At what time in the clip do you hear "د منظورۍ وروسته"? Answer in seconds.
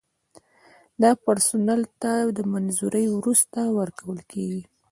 2.37-3.59